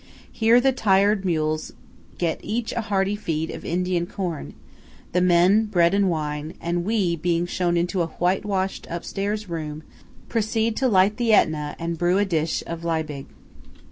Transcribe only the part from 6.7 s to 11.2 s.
we, being shown into a whitewashed upstairs room, proceed to light